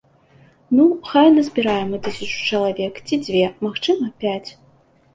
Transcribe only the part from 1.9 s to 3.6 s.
мы тысячу чалавек, ці дзве,